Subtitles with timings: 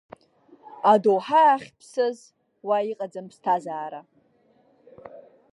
[0.91, 2.17] Адоуҳа ахьԥсыз
[2.67, 4.01] уа иҟаӡам ԥсҭазаара.